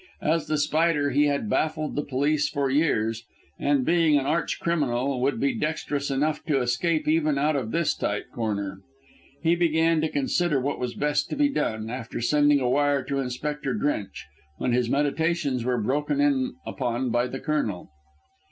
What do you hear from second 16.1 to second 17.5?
in upon by the